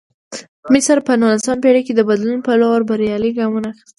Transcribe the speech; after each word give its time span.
مصر 0.73 0.97
په 1.07 1.13
نولسمه 1.21 1.57
پېړۍ 1.63 1.81
کې 1.85 1.93
د 1.95 2.01
بدلون 2.09 2.39
په 2.43 2.51
لور 2.61 2.79
بریالي 2.89 3.31
ګامونه 3.37 3.67
اخیستل. 3.71 3.89